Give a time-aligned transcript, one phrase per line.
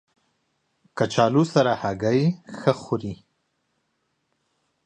[0.97, 2.21] کچالو سره هګۍ
[2.57, 3.13] ښه خوري